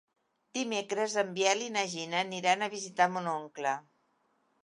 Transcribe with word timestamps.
Dimecres 0.57 1.15
en 1.23 1.27
Biel 1.35 1.61
i 1.65 1.67
na 1.75 1.83
Gina 1.91 2.17
aniran 2.27 2.63
a 2.63 2.71
visitar 2.73 3.09
mon 3.17 3.29
oncle. 3.35 3.75